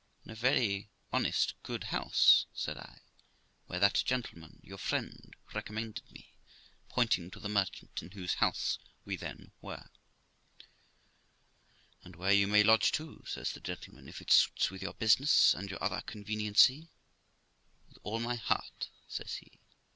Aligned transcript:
'In 0.25 0.31
a 0.31 0.35
very 0.35 0.89
honest, 1.13 1.53
good 1.61 1.83
house', 1.83 2.47
said 2.55 2.75
I, 2.75 3.01
'where 3.67 3.77
that 3.79 4.01
gentleman, 4.03 4.59
your 4.63 4.79
friend, 4.79 5.35
recommended 5.53 6.11
me', 6.11 6.33
pointing 6.89 7.29
to 7.29 7.39
the 7.39 7.47
merchant 7.47 8.01
in 8.01 8.09
whose 8.09 8.33
house 8.41 8.79
we 9.05 9.15
then 9.15 9.51
were. 9.61 9.91
'And 12.03 12.15
where 12.15 12.31
you 12.33 12.47
may 12.47 12.63
lodge 12.63 12.91
too, 12.91 13.23
sir', 13.27 13.43
says 13.43 13.51
the 13.53 13.59
gentleman, 13.59 14.09
'if 14.09 14.21
it 14.21 14.31
suits 14.31 14.71
with 14.71 14.81
your 14.81 14.95
business 14.95 15.53
and 15.53 15.69
your 15.69 15.83
other 15.83 16.01
conveniency.'' 16.01 16.89
With 17.87 17.99
all 18.01 18.19
my 18.19 18.37
heart', 18.37 18.89
says 19.07 19.35
he. 19.35 19.51